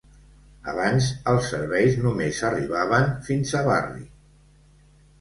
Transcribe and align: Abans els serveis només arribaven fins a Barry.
Abans 0.71 1.09
els 1.33 1.51
serveis 1.53 1.99
només 2.07 2.41
arribaven 2.51 3.09
fins 3.31 3.57
a 3.61 3.65
Barry. 3.73 4.07